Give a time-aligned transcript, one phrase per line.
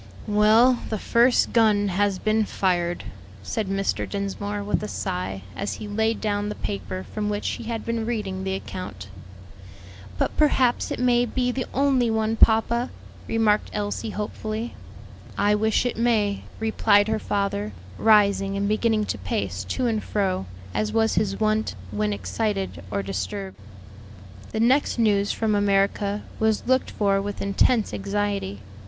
[0.25, 3.03] "Well, the first gun has been fired,"
[3.43, 4.09] said Mr.
[4.09, 8.07] Dinsmore, with a sigh, as he laid down the paper from which he had been
[8.07, 9.09] reading the account.
[10.17, 12.89] "But perhaps it may be the only one, papa,"
[13.27, 14.73] remarked Elsie hopefully.
[15.37, 20.47] "I wish it may," replied her father, rising and beginning to pace to and fro,
[20.73, 23.57] as was his wont when excited or disturbed.
[24.51, 28.61] The next news from America was looked for with intense anxiety.